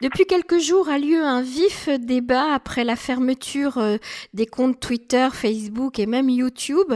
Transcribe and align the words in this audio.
Depuis 0.00 0.26
quelques 0.26 0.58
jours 0.58 0.88
a 0.88 0.96
lieu 0.96 1.24
un 1.24 1.42
vif 1.42 1.88
débat 1.88 2.54
après 2.54 2.84
la 2.84 2.94
fermeture 2.94 3.78
euh, 3.78 3.96
des 4.32 4.46
comptes 4.46 4.78
Twitter, 4.78 5.26
Facebook 5.32 5.98
et 5.98 6.06
même 6.06 6.30
YouTube 6.30 6.92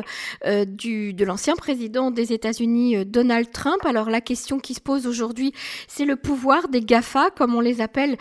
euh, 0.46 0.64
de 0.64 1.25
l'ancien 1.25 1.57
président 1.57 2.12
des 2.12 2.33
États-Unis 2.33 2.99
euh, 2.99 3.04
Donald 3.04 3.50
Trump. 3.50 3.84
Alors 3.86 4.08
la 4.08 4.20
question 4.20 4.60
qui 4.60 4.75
se 4.75 4.80
pose 4.80 5.08
aujourd'hui, 5.08 5.52
c'est 5.88 6.04
le 6.04 6.15
pouvoir 6.15 6.68
des 6.68 6.80
GAFA, 6.80 7.30
comme 7.30 7.57
on 7.57 7.60
les 7.60 7.80
appelle 7.80 8.16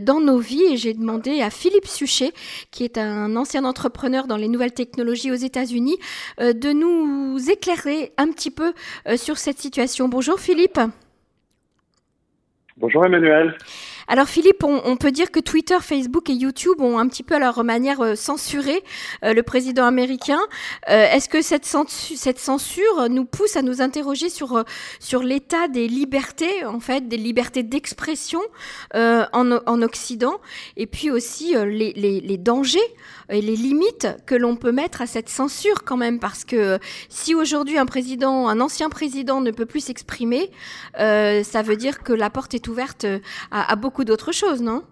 dans 0.00 0.20
nos 0.20 0.38
vies. 0.38 0.64
Et 0.70 0.76
j'ai 0.76 0.94
demandé 0.94 1.40
à 1.42 1.50
Philippe 1.50 1.86
Suchet, 1.86 2.32
qui 2.70 2.84
est 2.84 2.98
un 2.98 3.34
ancien 3.34 3.64
entrepreneur 3.64 4.28
dans 4.28 4.36
les 4.36 4.48
nouvelles 4.48 4.74
technologies 4.74 5.32
aux 5.32 5.34
États-Unis, 5.34 5.98
de 6.38 6.72
nous 6.72 7.50
éclairer 7.50 8.12
un 8.16 8.30
petit 8.30 8.50
peu 8.50 8.72
sur 9.16 9.38
cette 9.38 9.58
situation. 9.58 10.08
Bonjour 10.08 10.38
Philippe. 10.38 10.78
Bonjour 12.76 13.04
Emmanuel. 13.04 13.56
Alors 14.12 14.26
Philippe, 14.26 14.64
on, 14.64 14.96
peut 14.96 15.12
dire 15.12 15.30
que 15.30 15.38
Twitter, 15.38 15.76
Facebook 15.80 16.30
et 16.30 16.32
YouTube 16.32 16.80
ont 16.80 16.98
un 16.98 17.06
petit 17.06 17.22
peu 17.22 17.36
à 17.36 17.38
leur 17.38 17.62
manière 17.62 18.00
euh, 18.00 18.16
censuré 18.16 18.82
euh, 19.24 19.34
le 19.34 19.44
président 19.44 19.84
américain. 19.84 20.40
Euh, 20.88 21.06
est-ce 21.12 21.28
que 21.28 21.40
cette, 21.42 21.64
censure 21.64 23.08
nous 23.08 23.24
pousse 23.24 23.54
à 23.54 23.62
nous 23.62 23.80
interroger 23.80 24.28
sur, 24.28 24.64
sur 24.98 25.22
l'état 25.22 25.68
des 25.68 25.86
libertés, 25.86 26.64
en 26.64 26.80
fait, 26.80 27.06
des 27.06 27.18
libertés 27.18 27.62
d'expression 27.62 28.40
en, 28.94 29.82
Occident, 29.82 30.40
et 30.76 30.86
puis 30.86 31.12
aussi 31.12 31.54
les, 31.54 31.92
les, 31.94 32.38
dangers 32.38 32.78
et 33.28 33.40
les 33.40 33.54
limites 33.54 34.08
que 34.26 34.34
l'on 34.34 34.56
peut 34.56 34.72
mettre 34.72 35.02
à 35.02 35.06
cette 35.06 35.28
censure 35.28 35.84
quand 35.84 35.96
même, 35.96 36.18
parce 36.18 36.44
que 36.44 36.78
si 37.08 37.34
aujourd'hui 37.34 37.78
un 37.78 37.86
président, 37.86 38.48
un 38.48 38.60
ancien 38.60 38.88
président 38.88 39.40
ne 39.40 39.52
peut 39.52 39.66
plus 39.66 39.80
s'exprimer, 39.80 40.50
ça 40.96 41.62
veut 41.62 41.76
dire 41.76 42.02
que 42.02 42.12
la 42.12 42.30
porte 42.30 42.54
est 42.54 42.66
ouverte 42.66 43.06
à 43.52 43.76
beaucoup 43.76 43.99
d'autres 44.04 44.32
choses, 44.32 44.62
non? 44.62 44.82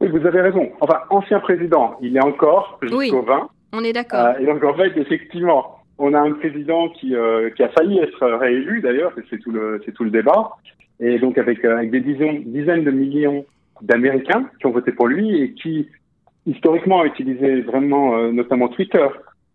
Oui, 0.00 0.08
vous 0.08 0.26
avez 0.26 0.40
raison. 0.40 0.70
Enfin, 0.80 1.00
ancien 1.10 1.40
président, 1.40 1.96
il 2.00 2.16
est 2.16 2.24
encore 2.24 2.78
jusqu'au 2.82 3.22
20. 3.22 3.48
On 3.72 3.84
est 3.84 3.92
d'accord. 3.92 4.26
Euh, 4.26 4.38
et 4.40 4.46
donc, 4.46 4.62
en 4.64 4.74
fait, 4.74 4.96
effectivement, 4.96 5.78
on 5.98 6.14
a 6.14 6.20
un 6.20 6.32
président 6.32 6.88
qui, 6.90 7.14
euh, 7.14 7.50
qui 7.50 7.62
a 7.62 7.68
failli 7.70 7.98
être 7.98 8.26
réélu, 8.26 8.80
d'ailleurs, 8.80 9.12
c'est 9.28 9.38
tout, 9.38 9.50
le, 9.50 9.80
tout 9.94 10.04
le 10.04 10.10
débat. 10.10 10.52
Et 11.00 11.18
donc, 11.18 11.36
avec, 11.38 11.64
euh, 11.64 11.76
avec 11.76 11.90
des 11.90 12.00
dizaines, 12.00 12.44
dizaines 12.44 12.84
de 12.84 12.90
millions 12.90 13.44
d'Américains 13.82 14.48
qui 14.58 14.66
ont 14.66 14.70
voté 14.70 14.92
pour 14.92 15.08
lui 15.08 15.42
et 15.42 15.52
qui, 15.52 15.88
historiquement, 16.46 17.00
a 17.00 17.06
utilisé 17.06 17.60
vraiment, 17.62 18.16
notamment 18.32 18.68
Twitter, 18.68 19.06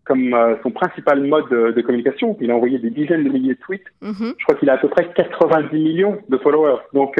comme 0.04 0.36
son 0.62 0.70
principal 0.70 1.22
mode 1.22 1.48
de, 1.48 1.80
communication. 1.80 2.36
Il 2.40 2.50
a 2.50 2.56
envoyé 2.56 2.78
des 2.78 2.90
dizaines 2.90 3.24
de 3.24 3.30
milliers 3.30 3.54
de 3.54 3.60
tweets. 3.60 3.86
Mm-hmm. 4.02 4.34
Je 4.38 4.44
crois 4.44 4.54
qu'il 4.56 4.68
a 4.68 4.74
à 4.74 4.78
peu 4.78 4.88
près 4.88 5.10
90 5.14 5.74
millions 5.78 6.18
de 6.28 6.36
followers. 6.36 6.82
Donc, 6.92 7.18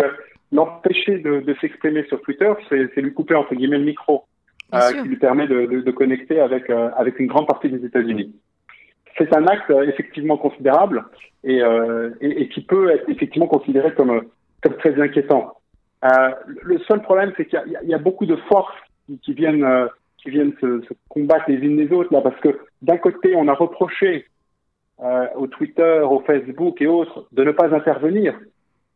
l'empêcher 0.54 1.18
de, 1.18 1.40
de 1.40 1.54
s'exprimer 1.60 2.04
sur 2.04 2.20
Twitter, 2.22 2.50
c'est 2.68 3.00
lui 3.00 3.12
couper 3.12 3.34
entre 3.34 3.54
guillemets 3.54 3.78
le 3.78 3.84
micro, 3.84 4.24
euh, 4.72 4.92
qui 5.02 5.08
lui 5.08 5.16
permet 5.16 5.46
de, 5.46 5.66
de, 5.66 5.80
de 5.80 5.90
connecter 5.90 6.40
avec 6.40 6.70
euh, 6.70 6.90
avec 6.96 7.18
une 7.18 7.26
grande 7.26 7.46
partie 7.46 7.68
des 7.68 7.84
États-Unis. 7.84 8.34
C'est 9.18 9.34
un 9.36 9.46
acte 9.46 9.70
euh, 9.70 9.82
effectivement 9.82 10.36
considérable 10.36 11.04
et, 11.42 11.60
et, 12.20 12.42
et, 12.42 12.48
qui 12.48 12.62
peut 12.62 12.90
être 12.90 13.08
effectivement 13.10 13.46
considéré 13.46 13.92
comme, 13.92 14.22
comme 14.62 14.76
très 14.78 14.98
inquiétant. 15.00 15.52
le 16.02 16.78
seul 16.88 17.02
problème, 17.02 17.32
c'est 17.36 17.44
qu'il 17.44 17.60
y, 17.84 17.90
y, 17.90 17.94
a 17.94 17.98
beaucoup 17.98 18.24
de 18.24 18.36
forces 18.48 18.74
qui, 19.06 19.18
qui 19.18 19.34
viennent 19.34 19.66
qui 20.24 20.30
viennent 20.30 20.54
se, 20.60 20.82
combattre 21.08 21.44
les 21.48 21.56
unes 21.56 21.76
les 21.76 21.92
autres 21.92 22.12
là, 22.12 22.20
parce 22.22 22.40
que 22.40 22.58
d'un 22.82 22.96
côté, 22.96 23.36
on 23.36 23.46
a 23.46 23.54
reproché 23.54 24.26
euh, 25.00 25.26
au 25.36 25.46
Twitter, 25.46 26.00
au 26.02 26.20
Facebook 26.20 26.80
et 26.80 26.86
autres 26.86 27.26
de 27.32 27.44
ne 27.44 27.52
pas 27.52 27.74
intervenir 27.74 28.34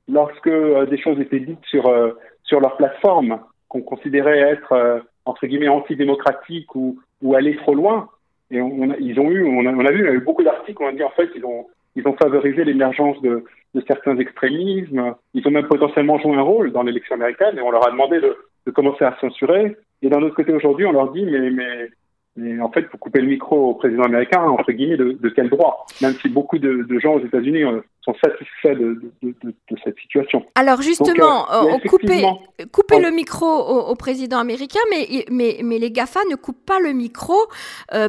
lorsque 0.09 0.47
euh, 0.47 0.87
des 0.87 0.99
choses 0.99 1.21
étaient 1.21 1.41
dites 1.41 1.65
sur, 1.67 1.87
euh, 1.87 2.13
sur 2.43 2.61
leur 2.61 2.77
plateforme 2.77 3.41
qu'on 3.69 3.83
considérait 3.83 4.39
être, 4.39 4.73
euh, 4.73 5.01
entre 5.27 5.47
guillemets, 5.47 5.69
antidémocratiques 5.69 6.75
ou, 6.75 6.99
ou 7.23 7.35
aller 7.35 7.57
trop 7.57 7.75
loin, 7.75 8.09
et 8.51 8.63
on, 8.63 8.95
ils 8.99 9.21
ont 9.21 9.31
eu, 9.31 9.45
on 9.45 9.67
a, 9.67 9.89
a 9.89 9.93
vu, 9.93 10.01
il 10.01 10.07
y 10.07 10.09
a 10.09 10.15
eu 10.15 10.21
beaucoup 10.21 10.43
d'articles, 10.43 10.83
on 10.83 10.89
a 10.89 10.93
dit 10.93 11.05
en 11.05 11.11
fait, 11.11 11.29
ils 11.37 11.45
ont, 11.45 11.67
ils 11.95 12.09
ont 12.09 12.17
favorisé 12.17 12.65
l'émergence 12.65 13.21
de, 13.21 13.45
certains 13.87 14.17
extrémismes, 14.19 15.15
ils 15.35 15.47
ont 15.47 15.53
même 15.53 15.69
potentiellement 15.69 16.19
joué 16.19 16.35
un 16.35 16.43
rôle 16.43 16.73
dans 16.73 16.83
l'élection 16.83 17.15
américaine, 17.15 17.59
et 17.59 17.61
on 17.61 17.71
leur 17.71 17.87
a 17.87 17.91
demandé 17.91 18.21
de, 18.21 18.37
de 18.67 18.71
commencer 18.73 19.05
à 19.05 19.17
censurer. 19.21 19.77
Et 20.03 20.09
d'un 20.09 20.23
autre 20.23 20.35
côté, 20.35 20.53
aujourd'hui, 20.53 20.87
on 20.87 20.93
leur 20.93 21.13
dit, 21.13 21.25
mais, 21.25 21.51
mais 21.51 21.89
mais 22.39 22.61
en 22.61 22.71
fait, 22.71 22.83
pour 22.83 23.01
couper 23.01 23.21
le 23.21 23.27
micro 23.27 23.71
au 23.71 23.75
président 23.75 24.05
américain, 24.05 24.43
entre 24.43 24.71
guillemets, 24.71 24.97
de, 24.97 25.19
de 25.21 25.29
quel 25.29 25.49
droit? 25.51 25.87
Même 26.01 26.13
si 26.15 26.29
beaucoup 26.29 26.59
de, 26.59 26.85
de 26.89 26.99
gens 27.01 27.15
aux 27.15 27.25
États-Unis 27.25 27.65
euh, 27.65 27.81
sont 28.09 28.15
satisfaits 28.23 28.79
de, 28.79 29.13
de, 29.23 29.55
cette 29.85 29.99
situation. 29.99 30.45
Alors 30.55 30.83
justement, 30.83 31.51
euh, 31.53 31.75
euh, 31.75 31.89
couper, 31.89 32.25
couper 32.73 33.01
le 33.01 33.11
micro 33.11 33.47
au, 33.47 33.95
président 33.95 34.39
américain, 34.39 34.81
mais, 34.91 35.27
mais, 35.31 35.61
mais 35.63 35.79
les 35.79 35.91
GAFA 35.91 36.21
ne 36.31 36.37
coupent 36.37 36.65
pas 36.65 36.81
le 36.81 36.93
micro, 36.93 37.37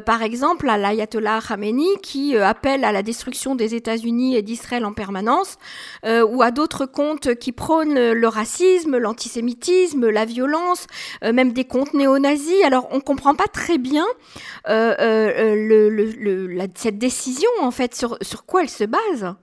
par 0.06 0.22
exemple, 0.24 0.70
à 0.70 0.78
l'ayatollah 0.78 1.40
Khamenei 1.46 1.98
qui 2.02 2.38
appelle 2.38 2.84
à 2.84 2.92
la 2.92 3.04
destruction 3.04 3.56
des 3.56 3.76
États-Unis 3.76 4.36
et 4.36 4.42
d'Israël 4.42 4.86
en 4.86 4.94
permanence, 4.94 5.58
ou 6.06 6.42
à 6.42 6.52
d'autres 6.52 6.86
comptes 6.86 7.36
qui 7.36 7.52
prônent 7.52 8.12
le 8.12 8.28
racisme, 8.28 8.98
l'antisémitisme, 8.98 10.10
la 10.10 10.26
violence, 10.26 10.88
même 11.22 11.52
des 11.52 11.66
comptes 11.66 11.94
néo-nazis. 11.94 12.64
Alors 12.64 12.88
on 12.92 13.00
comprend 13.00 13.36
pas 13.36 13.48
très 13.48 13.78
bien 13.78 14.06
euh, 14.68 14.96
euh, 15.00 15.56
le, 15.56 16.68
cette 16.76 16.98
décision, 16.98 17.50
en 17.62 17.72
fait, 17.72 17.96
sur, 17.96 18.18
sur 18.22 18.46
quoi 18.46 18.62
elle 18.62 18.70
se 18.70 18.84
base? 18.84 19.36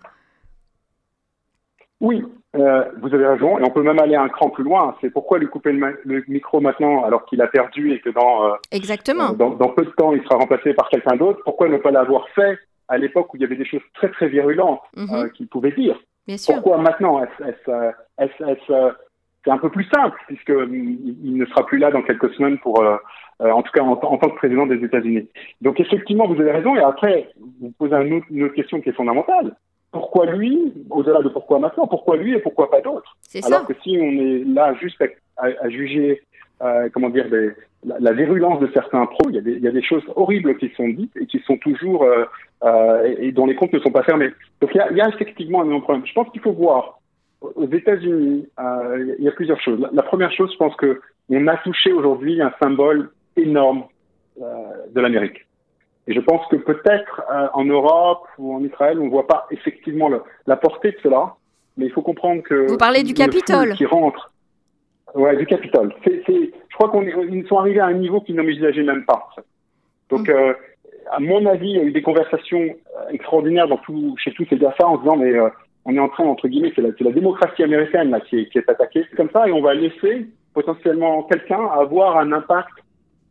Oui, 2.00 2.22
euh, 2.56 2.84
vous 3.00 3.14
avez 3.14 3.26
raison, 3.26 3.58
et 3.58 3.62
on 3.62 3.70
peut 3.70 3.82
même 3.82 3.98
aller 3.98 4.16
un 4.16 4.28
cran 4.28 4.50
plus 4.50 4.64
loin. 4.64 4.94
C'est 5.00 5.10
pourquoi 5.10 5.38
lui 5.38 5.46
couper 5.46 5.72
le, 5.72 6.24
micro 6.28 6.60
maintenant 6.60 7.04
alors 7.04 7.24
qu'il 7.24 7.40
a 7.40 7.46
perdu 7.46 7.92
et 7.92 8.00
que 8.00 8.10
dans, 8.10 8.54
Exactement. 8.70 9.32
Dans, 9.32 9.68
peu 9.70 9.84
de 9.84 9.90
temps 9.90 10.12
il 10.12 10.22
sera 10.22 10.36
remplacé 10.36 10.74
par 10.74 10.88
quelqu'un 10.88 11.16
d'autre 11.16 11.40
Pourquoi 11.44 11.68
ne 11.68 11.78
pas 11.78 11.90
l'avoir 11.90 12.28
fait 12.30 12.58
à 12.88 12.98
l'époque 12.98 13.32
où 13.32 13.36
il 13.36 13.42
y 13.42 13.44
avait 13.44 13.56
des 13.56 13.64
choses 13.64 13.82
très 13.94 14.10
très 14.10 14.28
virulentes 14.28 14.80
mhm. 14.94 15.30
qu'il 15.32 15.48
pouvait 15.48 15.72
dire? 15.72 15.98
Bien 16.26 16.36
sûr. 16.36 16.54
Pourquoi 16.54 16.78
maintenant? 16.78 17.22
C'est 17.44 19.52
un 19.52 19.58
peu 19.58 19.70
plus 19.70 19.88
simple 19.94 20.18
puisqu'il 20.26 21.16
il 21.22 21.36
ne 21.36 21.46
sera 21.46 21.64
plus 21.64 21.78
là 21.78 21.90
dans 21.90 22.02
quelques 22.02 22.32
semaines 22.34 22.58
pour 22.58 22.82
euh, 22.82 23.50
en 23.50 23.62
tout 23.62 23.72
cas 23.72 23.82
en, 23.82 23.96
tant 23.96 24.16
que 24.16 24.36
président 24.36 24.66
des 24.66 24.82
États-Unis. 24.82 25.28
Donc 25.60 25.78
effectivement, 25.78 26.26
vous 26.26 26.40
avez 26.40 26.52
raison. 26.52 26.74
Et 26.74 26.80
après, 26.80 27.28
vous 27.60 27.72
posez 27.78 27.94
une 27.94 28.44
autre, 28.44 28.54
question 28.54 28.80
qui 28.80 28.88
est 28.88 28.92
fondamentale. 28.92 29.54
Pourquoi 29.92 30.26
lui, 30.26 30.72
au-delà 30.90 31.22
de 31.22 31.28
pourquoi 31.28 31.58
maintenant, 31.58 31.86
pourquoi 31.86 32.16
lui 32.16 32.34
et 32.34 32.38
pourquoi 32.38 32.70
pas 32.70 32.80
d'autres 32.80 33.16
Alors 33.44 33.66
que 33.66 33.74
si 33.82 33.96
on 34.00 34.10
est 34.10 34.44
là 34.44 34.74
juste 34.74 35.02
à, 35.36 35.68
juger, 35.68 36.22
euh, 36.62 36.88
comment 36.92 37.08
dire, 37.08 37.26
la, 37.84 38.12
virulence 38.12 38.60
de 38.60 38.68
certains 38.74 39.06
pros, 39.06 39.30
il 39.30 39.36
y, 39.36 39.38
a 39.38 39.40
des, 39.40 39.52
il 39.52 39.62
y, 39.62 39.68
a 39.68 39.72
des, 39.72 39.82
choses 39.82 40.02
horribles 40.14 40.56
qui 40.58 40.70
sont 40.76 40.88
dites 40.88 41.16
et 41.16 41.26
qui 41.26 41.38
sont 41.40 41.56
toujours 41.58 42.02
euh, 42.04 42.24
euh 42.64 43.14
et, 43.18 43.32
dont 43.32 43.46
les 43.46 43.54
comptes 43.54 43.72
ne 43.72 43.78
sont 43.78 43.92
pas 43.92 44.02
fermés. 44.02 44.30
Donc 44.60 44.70
il 44.74 44.78
y 44.78 44.80
a, 44.80 44.90
il 44.90 44.96
y 44.96 45.00
a 45.00 45.08
effectivement 45.08 45.62
un 45.62 45.80
problème. 45.80 46.06
Je 46.06 46.12
pense 46.12 46.28
qu'il 46.30 46.40
faut 46.40 46.52
voir 46.52 47.00
aux 47.40 47.68
États-Unis, 47.68 48.46
il 49.18 49.24
y 49.24 49.28
a 49.28 49.32
plusieurs 49.32 49.60
choses. 49.60 49.78
La, 49.80 49.90
la, 49.92 50.02
première 50.02 50.32
chose, 50.32 50.50
je 50.52 50.56
pense 50.56 50.74
que 50.76 51.00
on 51.28 51.46
a 51.46 51.56
touché 51.58 51.92
aujourd'hui 51.92 52.40
un 52.40 52.52
symbole 52.60 53.10
énorme 53.36 53.84
de 54.38 55.00
l'Amérique. 55.00 55.45
Et 56.08 56.14
je 56.14 56.20
pense 56.20 56.46
que 56.48 56.56
peut-être 56.56 57.22
euh, 57.32 57.48
en 57.52 57.64
Europe 57.64 58.26
ou 58.38 58.54
en 58.54 58.62
Israël, 58.62 58.98
on 59.00 59.06
ne 59.06 59.10
voit 59.10 59.26
pas 59.26 59.46
effectivement 59.50 60.08
le, 60.08 60.22
la 60.46 60.56
portée 60.56 60.92
de 60.92 60.98
cela, 61.02 61.34
mais 61.76 61.86
il 61.86 61.92
faut 61.92 62.02
comprendre 62.02 62.42
que... 62.42 62.68
Vous 62.68 62.78
parlez 62.78 63.02
du 63.02 63.14
Capitole 63.14 63.74
Qui 63.74 63.86
rentre. 63.86 64.32
Ouais, 65.14 65.36
du 65.36 65.46
Capitole. 65.46 65.94
C'est, 66.04 66.22
je 66.26 66.74
crois 66.74 66.90
qu'ils 66.90 67.46
sont 67.48 67.58
arrivés 67.58 67.80
à 67.80 67.86
un 67.86 67.94
niveau 67.94 68.20
qu'ils 68.20 68.36
n'envisageaient 68.36 68.82
même 68.82 69.04
pas. 69.04 69.28
Donc, 70.10 70.28
mm. 70.28 70.32
euh, 70.32 70.52
à 71.10 71.20
mon 71.20 71.44
avis, 71.46 71.70
il 71.70 71.76
y 71.76 71.80
a 71.80 71.84
eu 71.84 71.92
des 71.92 72.02
conversations 72.02 72.60
euh, 72.60 73.08
extraordinaires 73.10 73.68
dans 73.68 73.78
tout, 73.78 74.14
chez 74.18 74.32
tous 74.32 74.46
ces 74.48 74.56
GAFA 74.56 74.86
en 74.86 74.98
disant, 74.98 75.16
mais 75.16 75.32
euh, 75.32 75.48
on 75.84 75.94
est 75.94 76.00
en 76.00 76.08
train, 76.08 76.24
entre 76.24 76.48
guillemets, 76.48 76.72
c'est 76.74 76.82
la, 76.82 76.90
la, 76.98 77.12
démocratie 77.12 77.62
américaine 77.62 78.10
là, 78.10 78.20
qui, 78.20 78.40
est, 78.40 78.48
qui 78.48 78.58
est 78.58 78.68
attaquée. 78.68 79.04
C'est 79.10 79.16
comme 79.16 79.30
ça, 79.32 79.48
et 79.48 79.52
on 79.52 79.62
va 79.62 79.74
laisser 79.74 80.26
potentiellement 80.52 81.22
quelqu'un 81.24 81.64
avoir 81.66 82.16
un 82.18 82.32
impact 82.32 82.72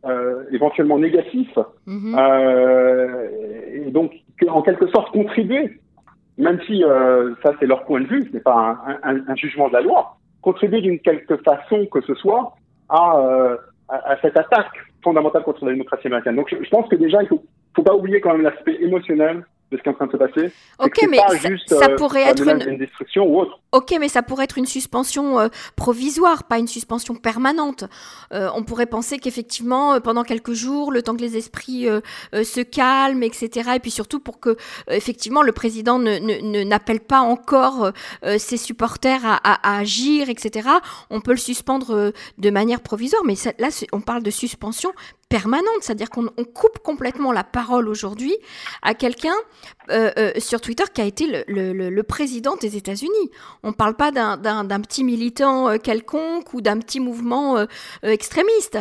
euh, 0.06 0.44
éventuellement 0.52 0.98
négatif, 0.98 1.48
mhm. 1.86 2.16
euh, 2.18 3.28
et 3.72 3.90
donc 3.90 4.12
en 4.48 4.62
quelque 4.62 4.86
sorte 4.88 5.10
contribuer, 5.12 5.80
même 6.38 6.60
si 6.66 6.84
euh, 6.84 7.34
ça 7.42 7.52
c'est 7.58 7.66
leur 7.66 7.84
point 7.84 8.00
de 8.00 8.06
vue, 8.06 8.26
ce 8.28 8.32
n'est 8.32 8.42
pas 8.42 8.78
un, 9.02 9.16
un, 9.26 9.36
jugement 9.36 9.68
de 9.68 9.72
la 9.72 9.80
loi, 9.80 10.16
contribuer 10.42 10.80
d'une 10.80 11.00
quelque 11.00 11.36
façon 11.38 11.86
que 11.86 12.00
ce 12.02 12.14
soit 12.14 12.54
à, 12.88 13.18
à, 13.88 14.16
cette 14.22 14.36
attaque 14.36 14.72
fondamentale 15.02 15.42
contre 15.42 15.64
la 15.64 15.72
démocratie 15.72 16.06
américaine. 16.06 16.36
Donc 16.36 16.48
je, 16.50 16.68
pense 16.70 16.88
que 16.88 16.96
déjà 16.96 17.22
il 17.22 17.28
faut, 17.28 17.42
faut 17.74 17.82
pas 17.82 17.94
oublier 17.94 18.20
quand 18.20 18.32
même 18.32 18.42
l'aspect 18.42 18.76
émotionnel 18.80 19.44
de 19.72 19.76
ce 19.76 19.82
qui 19.82 19.88
est 19.88 19.92
en 19.92 19.94
train 19.94 20.06
de 20.06 20.12
se 20.12 20.16
passer. 20.16 20.52
Ok, 20.78 20.98
mais 21.10 21.16
pas 21.16 21.30
ça, 21.36 21.48
juste, 21.48 21.68
ça 21.68 21.86
euh, 21.90 21.96
pourrait 21.96 22.22
être 22.22 22.46
une. 22.46 22.78
destruction 22.78 23.24
ou 23.24 23.40
autre. 23.40 23.58
Ok, 23.72 23.94
mais 23.98 24.08
ça 24.08 24.22
pourrait 24.22 24.44
être 24.44 24.58
une 24.58 24.66
suspension 24.66 25.40
euh, 25.40 25.48
provisoire, 25.74 26.44
pas 26.44 26.58
une 26.58 26.68
suspension 26.68 27.14
permanente. 27.16 27.84
Euh, 28.32 28.48
on 28.54 28.62
pourrait 28.62 28.86
penser 28.86 29.18
qu'effectivement, 29.18 30.00
pendant 30.00 30.22
quelques 30.22 30.52
jours, 30.52 30.92
le 30.92 31.02
temps 31.02 31.16
que 31.16 31.20
les 31.20 31.36
esprits 31.36 31.86
se 32.32 32.60
calment, 32.62 33.22
etc., 33.24 33.70
et 33.76 33.80
puis 33.80 33.90
surtout 33.90 34.20
pour 34.20 34.38
que, 34.40 34.56
effectivement, 34.88 35.42
le 35.42 35.52
président 35.52 35.98
ne, 35.98 36.62
n'appelle 36.64 37.00
pas 37.00 37.20
encore 37.20 37.90
ses 38.38 38.56
supporters 38.56 39.24
à, 39.26 39.34
à- 39.42 39.76
à 39.76 39.78
agir, 39.80 40.28
etc., 40.30 40.68
on 41.10 41.20
peut 41.20 41.32
le 41.32 41.36
suspendre 41.38 42.12
de 42.38 42.50
manière 42.50 42.80
provisoire. 42.80 43.22
Mais 43.24 43.34
ça- 43.34 43.52
là, 43.58 43.68
on 43.92 44.00
parle 44.00 44.22
de 44.22 44.30
suspension 44.30 44.92
permanente, 45.28 45.80
c'est-à-dire 45.80 46.10
qu'on 46.10 46.26
on 46.36 46.44
coupe 46.44 46.78
complètement 46.78 47.32
la 47.32 47.44
parole 47.44 47.88
aujourd'hui 47.88 48.34
à 48.82 48.94
quelqu'un 48.94 49.34
euh, 49.90 50.10
euh, 50.18 50.30
sur 50.38 50.60
Twitter 50.60 50.84
qui 50.94 51.00
a 51.00 51.04
été 51.04 51.24
le, 51.48 52.02
président 52.02 52.56
des 52.56 52.76
États-Unis. 52.76 53.30
On 53.62 53.68
ne 53.68 53.74
parle 53.74 53.96
pas 53.96 54.12
d'un- 54.12 54.80
petit 54.80 55.04
militant 55.04 55.68
euh, 55.68 55.78
quelconque 55.78 56.54
ou 56.54 56.60
d'un 56.60 56.78
petit 56.78 57.00
mouvement 57.00 57.66
extrémiste. 58.02 58.78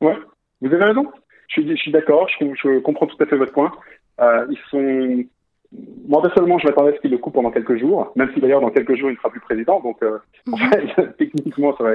Ouais, 0.00 0.16
vous 0.60 0.72
avez 0.72 0.84
raison. 0.84 1.10
Je 1.48 1.74
suis, 1.76 1.92
d'accord, 1.92 2.28
je, 2.28 2.78
comprends 2.80 3.06
tout 3.06 3.16
à 3.20 3.26
fait 3.26 3.36
votre 3.36 3.52
point. 3.52 3.72
Ils 4.20 4.58
sont. 4.70 5.24
Moi, 6.08 6.22
personnellement, 6.22 6.58
je 6.58 6.66
m'attendais 6.66 6.92
à 6.92 6.96
ce 6.96 7.00
qu'il 7.00 7.10
le 7.10 7.18
coupe 7.18 7.34
pendant 7.34 7.50
quelques 7.50 7.76
jours, 7.78 8.12
même 8.16 8.30
si 8.32 8.40
d'ailleurs, 8.40 8.60
dans 8.60 8.70
quelques 8.70 8.94
jours, 8.94 9.10
il 9.10 9.14
ne 9.14 9.18
sera 9.18 9.28
plus 9.30 9.40
président. 9.40 9.80
Donc, 9.80 10.02
euh, 10.02 10.18
en 10.52 10.56
Mhm. 10.56 10.70
fait, 10.70 10.86
techniquement, 11.18 11.76
ça 11.76 11.84
va 11.84 11.90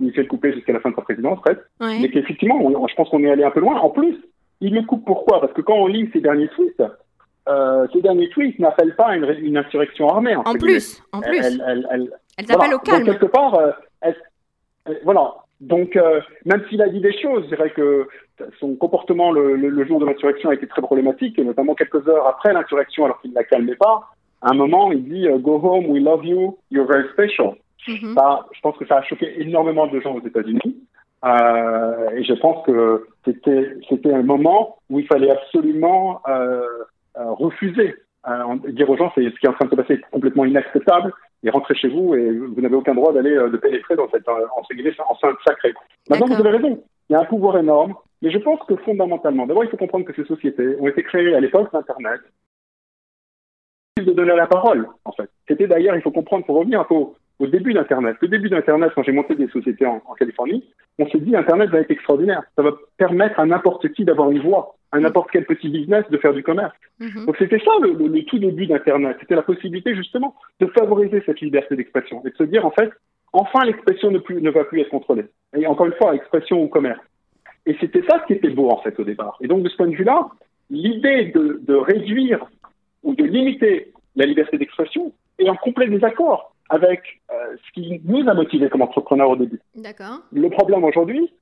initier 0.00 0.22
le 0.22 0.28
couper 0.28 0.52
jusqu'à 0.52 0.72
la 0.74 0.80
fin 0.80 0.90
de 0.90 0.94
sa 0.96 1.02
présidence, 1.02 1.40
presque. 1.40 1.60
Ouais. 1.80 1.98
Mais 2.02 2.10
qu'effectivement, 2.10 2.60
je 2.88 2.94
pense 2.94 3.08
qu'on 3.08 3.22
est 3.24 3.30
allé 3.30 3.42
un 3.44 3.50
peu 3.50 3.60
loin. 3.60 3.78
En 3.80 3.90
plus, 3.90 4.16
il 4.60 4.74
le 4.74 4.82
coupe 4.82 5.04
pourquoi? 5.06 5.40
Parce 5.40 5.52
que 5.54 5.62
quand 5.62 5.74
on 5.76 5.86
lit 5.86 6.10
ses 6.12 6.20
derniers 6.20 6.48
tweets, 6.48 6.82
euh, 7.48 7.86
ces 7.92 8.00
derniers 8.02 8.28
tweets 8.30 8.58
n'appellent 8.58 8.96
pas 8.96 9.08
à 9.08 9.16
une, 9.16 9.56
insurrection 9.56 10.08
armée. 10.08 10.36
En 10.36 10.54
plus, 10.54 11.02
en 11.12 11.20
plus, 11.20 11.38
Elle- 11.44 11.64
elle- 11.66 11.86
elle- 11.90 12.10
elles 12.36 12.46
voilà. 12.46 12.54
appellent 12.64 12.74
au 12.74 12.78
Donc, 12.78 12.84
calme. 12.84 13.04
quelque 13.04 13.26
part, 13.26 13.54
euh, 13.54 13.70
euh, 14.06 14.12
voilà. 15.04 15.34
Donc, 15.60 15.96
euh, 15.96 16.20
même 16.44 16.62
s'il 16.68 16.82
a 16.82 16.88
dit 16.88 17.00
des 17.00 17.16
choses, 17.20 17.44
je 17.44 17.54
dirais 17.56 17.70
que 17.70 18.06
son 18.58 18.74
comportement 18.76 19.30
le, 19.32 19.54
le- 19.56 19.68
le 19.68 19.84
jour 19.86 20.00
de 20.00 20.06
l'insurrection 20.06 20.50
a 20.50 20.54
été 20.54 20.66
très 20.66 20.82
problématique, 20.82 21.38
et 21.38 21.44
notamment 21.44 21.74
quelques 21.74 22.06
heures 22.08 22.26
après 22.26 22.52
l'insurrection, 22.52 23.04
alors 23.04 23.20
qu'il 23.20 23.30
ne 23.30 23.36
la 23.36 23.44
calmait 23.44 23.76
pas. 23.76 24.02
À 24.42 24.50
un 24.50 24.54
moment, 24.54 24.92
il 24.92 25.04
dit 25.04 25.26
euh, 25.28 25.38
Go 25.38 25.60
home, 25.62 25.86
we 25.86 26.02
love 26.02 26.24
you, 26.24 26.58
you're 26.70 26.86
very 26.86 27.08
special. 27.12 27.54
Mhm. 27.86 28.14
Ça, 28.14 28.46
je 28.52 28.60
pense 28.60 28.76
que 28.76 28.86
ça 28.86 28.96
a 28.96 29.02
choqué 29.02 29.40
énormément 29.40 29.86
de 29.86 30.00
gens 30.00 30.14
aux 30.14 30.26
États-Unis. 30.26 30.76
Euh, 31.24 32.10
et 32.16 32.24
je 32.24 32.34
pense 32.34 32.64
que 32.66 33.06
c'était 33.24 34.12
un 34.12 34.22
moment 34.22 34.76
où 34.90 34.98
il 35.00 35.06
fallait 35.06 35.30
absolument 35.30 36.20
euh, 36.28 36.60
refuser, 37.16 37.94
dire 38.68 38.90
aux 38.90 38.96
gens 38.96 39.10
c'est 39.14 39.22
ce 39.24 39.34
qui 39.38 39.46
est 39.46 39.48
en 39.48 39.52
train 39.54 39.64
de 39.66 39.70
se 39.70 39.76
passer 39.76 39.94
est 39.94 40.00
complètement 40.10 40.44
inacceptable 40.44 41.12
et 41.44 41.50
rentrez 41.50 41.74
chez 41.74 41.88
vous 41.88 42.14
et 42.14 42.30
vous 42.30 42.60
n'avez 42.60 42.74
aucun 42.74 42.94
droit 42.94 43.12
d'aller 43.12 43.36
euh, 43.36 43.50
de 43.50 43.56
pénétrer 43.56 43.94
dans 43.96 44.08
cette 44.10 44.28
euh, 44.28 44.46
enceinte 45.08 45.36
sacrée. 45.46 45.74
Maintenant 46.08 46.26
vous 46.26 46.40
avez 46.40 46.56
raison, 46.56 46.82
il 47.08 47.12
y 47.12 47.16
a 47.16 47.20
un 47.20 47.24
pouvoir 47.26 47.58
énorme, 47.58 47.94
mais 48.22 48.30
je 48.30 48.38
pense 48.38 48.60
que 48.66 48.76
fondamentalement, 48.76 49.46
d'abord 49.46 49.64
il 49.64 49.70
faut 49.70 49.76
comprendre 49.76 50.06
que 50.06 50.14
ces 50.14 50.24
sociétés 50.24 50.76
ont 50.80 50.88
été 50.88 51.02
créées 51.02 51.34
à 51.34 51.40
l'époque 51.40 51.72
d'Internet 51.72 52.20
de 54.02 54.12
donner 54.12 54.34
la 54.34 54.48
parole, 54.48 54.88
en 55.04 55.12
fait. 55.12 55.30
C'était 55.46 55.68
d'ailleurs, 55.68 55.94
il 55.94 56.02
faut 56.02 56.10
comprendre, 56.10 56.44
pour 56.44 56.56
revenir 56.56 56.80
un 56.80 56.84
peu 56.84 56.94
au, 56.94 57.14
au 57.38 57.46
début 57.46 57.72
d'Internet. 57.72 58.16
Le 58.20 58.28
début 58.28 58.48
d'Internet, 58.48 58.90
quand 58.94 59.04
j'ai 59.04 59.12
monté 59.12 59.36
des 59.36 59.46
sociétés 59.48 59.86
en, 59.86 60.02
en 60.04 60.14
Californie, 60.14 60.64
on 60.98 61.08
s'est 61.08 61.20
dit, 61.20 61.36
Internet 61.36 61.70
va 61.70 61.78
être 61.78 61.90
extraordinaire. 61.90 62.42
Ça 62.56 62.62
va 62.62 62.72
permettre 62.96 63.38
à 63.38 63.46
n'importe 63.46 63.88
qui 63.92 64.04
d'avoir 64.04 64.30
une 64.32 64.42
voix, 64.42 64.73
à 64.94 65.00
n'importe 65.00 65.30
quel 65.32 65.44
petit 65.44 65.68
business 65.68 66.04
de 66.10 66.18
faire 66.18 66.32
du 66.32 66.42
commerce. 66.42 66.74
Mhm. 67.00 67.26
Donc 67.26 67.36
c'était 67.38 67.58
ça 67.58 67.72
le, 67.82 67.92
le- 67.92 68.06
le 68.08 68.24
tout 68.24 68.38
début 68.38 68.66
d'Internet. 68.66 69.16
C'était 69.20 69.34
la 69.34 69.42
possibilité, 69.42 69.94
justement, 69.94 70.34
de 70.60 70.66
favoriser 70.68 71.22
cette 71.26 71.40
liberté 71.40 71.76
d'expression 71.76 72.22
et 72.24 72.30
de 72.30 72.36
se 72.36 72.44
dire, 72.44 72.64
en 72.64 72.70
fait, 72.70 72.90
enfin 73.32 73.64
l'expression 73.64 74.10
ne, 74.10 74.18
plus, 74.18 74.40
ne 74.40 74.50
va 74.50 74.64
plus 74.64 74.80
être 74.80 74.90
contrôlée. 74.90 75.26
Et 75.56 75.66
encore 75.66 75.86
une 75.86 75.92
fois, 75.94 76.14
expression 76.14 76.62
ou 76.62 76.68
commerce. 76.68 77.00
Et 77.66 77.76
c'était 77.80 78.02
ça 78.08 78.20
qui 78.26 78.34
était 78.34 78.50
beau, 78.50 78.68
en 78.70 78.78
fait, 78.82 78.98
au 79.00 79.04
départ. 79.04 79.36
Et 79.40 79.48
donc, 79.48 79.62
de 79.62 79.68
ce 79.68 79.76
point 79.76 79.88
de 79.88 79.96
vue-là, 79.96 80.28
l'idée 80.70 81.26
de, 81.34 81.60
de 81.62 81.74
réduire 81.74 82.46
ou 83.02 83.14
de 83.14 83.24
limiter 83.24 83.92
la 84.16 84.26
liberté 84.26 84.58
d'expression 84.58 85.12
est 85.38 85.48
en 85.48 85.56
complet 85.56 85.88
désaccord 85.88 86.54
avec 86.70 87.00
euh, 87.32 87.56
ce 87.66 87.72
qui 87.72 88.00
nous 88.04 88.28
a 88.28 88.34
motivés 88.34 88.68
comme 88.70 88.82
entrepreneurs 88.82 89.30
au 89.30 89.36
début. 89.36 89.60
D'accord. 89.74 90.20
Le 90.32 90.48
problème 90.50 90.84
aujourd'hui, 90.84 91.32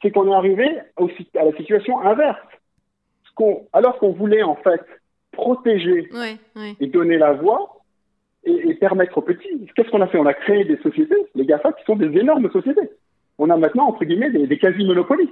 c'est 0.00 0.10
qu'on 0.10 0.30
est 0.30 0.34
arrivé 0.34 0.68
aussi 0.98 1.26
à 1.38 1.44
la 1.44 1.52
situation 1.56 2.00
inverse. 2.00 2.38
Qu'on- 3.34 3.66
alors 3.72 3.98
qu'on 3.98 4.12
voulait 4.12 4.42
en 4.42 4.56
fait 4.56 4.80
protéger 5.32 6.08
Ouais, 6.12 6.36
ouais. 6.56 6.74
et 6.80 6.86
donner 6.86 7.18
la 7.18 7.32
voix 7.32 7.80
et, 8.44 8.52
et 8.70 8.74
permettre 8.74 9.18
aux 9.18 9.22
petits, 9.22 9.66
qu'est-ce 9.74 9.90
qu'on 9.90 10.00
a 10.02 10.06
fait? 10.06 10.18
On 10.18 10.26
a 10.26 10.34
créé 10.34 10.64
des 10.64 10.76
sociétés, 10.78 11.16
les 11.34 11.46
GAFA, 11.46 11.72
qui 11.72 11.84
sont 11.84 11.96
des 11.96 12.16
énormes 12.18 12.50
sociétés. 12.50 12.88
On 13.38 13.50
a 13.50 13.56
maintenant, 13.56 13.88
entre 13.88 14.04
guillemets, 14.04 14.30
des, 14.30 14.46
des 14.46 14.58
quasi-monopolies. 14.58 15.30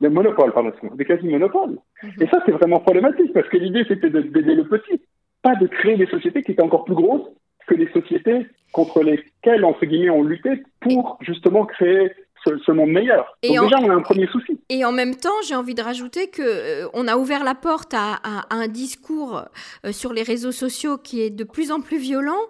Des 0.00 0.08
monopoles, 0.08 0.52
pardon, 0.52 0.72
des 0.94 1.04
quasi-monopoles. 1.04 1.78
Mhm. 2.02 2.10
Et 2.22 2.26
ça, 2.28 2.42
c'est 2.46 2.52
vraiment 2.52 2.80
problématique, 2.80 3.32
parce 3.32 3.48
que 3.48 3.56
l'idée, 3.58 3.84
c'était 3.86 4.10
de- 4.10 4.22
d'aider 4.22 4.54
le 4.54 4.64
petit, 4.64 5.00
pas 5.42 5.54
de 5.56 5.66
créer 5.66 5.96
des 5.96 6.06
sociétés 6.06 6.42
qui 6.42 6.52
étaient 6.52 6.62
encore 6.62 6.84
plus 6.84 6.94
grosses 6.94 7.28
que 7.66 7.74
les 7.74 7.88
sociétés 7.92 8.46
contre 8.72 9.02
lesquelles, 9.02 9.64
entre 9.64 9.84
guillemets, 9.84 10.10
on 10.10 10.22
luttait 10.22 10.62
pour 10.80 11.18
justement 11.20 11.66
créer 11.66 12.10
ce, 12.44 12.58
ce 12.64 12.72
monde 12.72 12.90
meilleur. 12.90 13.36
Et 13.42 13.48
Donc 13.48 13.58
en- 13.58 13.62
déjà, 13.64 13.76
on 13.80 13.90
a 13.90 13.94
un 13.94 14.00
premier 14.02 14.26
souci. 14.28 14.58
Et 14.68 14.84
en 14.84 14.92
même 14.92 15.16
temps, 15.16 15.30
j'ai 15.46 15.54
envie 15.54 15.74
de 15.74 15.82
rajouter 15.82 16.28
que 16.28 16.42
euh, 16.42 16.88
on 16.94 17.08
a 17.08 17.16
ouvert 17.16 17.44
la 17.44 17.54
porte 17.54 17.94
à, 17.94 18.14
à- 18.22 18.40
à 18.50 18.54
un 18.54 18.68
discours 18.68 19.42
euh, 19.86 19.92
sur 19.92 20.12
les 20.12 20.22
réseaux 20.22 20.52
sociaux 20.52 20.98
qui 20.98 21.22
est 21.22 21.30
de 21.30 21.44
plus 21.44 21.70
en 21.72 21.80
plus 21.80 21.98
violent, 21.98 22.40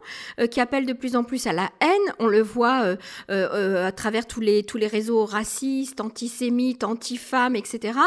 euh, 0.40 0.46
qui 0.46 0.60
appelle 0.60 0.86
de 0.86 0.92
plus 0.92 1.16
en 1.16 1.24
plus 1.24 1.46
à 1.46 1.52
la 1.52 1.70
haine. 1.80 2.14
On 2.18 2.26
le 2.26 2.40
voit 2.42 2.96
à 3.28 3.92
travers 3.92 4.26
tous 4.26 4.40
les 4.40 4.62
tous 4.62 4.78
les 4.78 4.86
réseaux 4.86 5.24
racistes, 5.24 6.00
antisémites, 6.00 6.84
anti-femmes, 6.84 7.56
etc. 7.56 7.98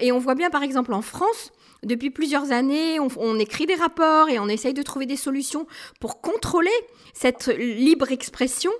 Et 0.00 0.12
on 0.12 0.18
voit 0.18 0.34
bien, 0.34 0.50
par 0.50 0.62
exemple, 0.62 0.92
en 0.92 1.02
France. 1.02 1.52
Depuis 1.82 2.10
plusieurs 2.10 2.52
années, 2.52 3.00
on, 3.00 3.08
on 3.16 3.38
écrit 3.38 3.64
des 3.64 3.74
rapports 3.74 4.28
et 4.28 4.38
on 4.38 4.48
essaye 4.48 4.74
de 4.74 4.82
trouver 4.82 5.06
des 5.06 5.16
solutions 5.16 5.66
pour 5.98 6.20
contrôler 6.20 6.70
cette 7.14 7.46
libre 7.46 8.12
expression 8.12 8.70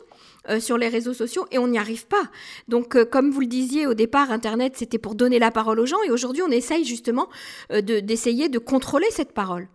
euh, 0.49 0.59
sur 0.61 0.79
les 0.79 0.89
réseaux 0.89 1.13
sociaux 1.13 1.45
et 1.51 1.59
on 1.59 1.69
n'y 1.69 1.79
arrive 1.79 2.07
pas. 2.07 2.23
Donc, 2.69 2.97
euh, 2.97 3.05
comme 3.05 3.31
vous 3.31 3.41
le 3.41 3.47
disiez 3.47 3.87
au 3.87 3.95
départ, 3.95 4.31
Internet, 4.31 4.73
c'était 4.77 4.99
pour 4.99 5.15
donner 5.15 5.39
la 5.39 5.51
parole 5.51 5.79
aux 5.81 5.87
gens 5.87 6.03
et 6.07 6.11
aujourd'hui, 6.11 6.43
on 6.43 6.51
essaye 6.51 6.85
justement 6.85 7.29
euh, 7.73 7.81
de- 7.83 8.01
d'essayer 8.01 8.49
de, 8.49 8.59
contrôler 8.59 9.07
cette 9.11 9.33
parole. 9.33 9.67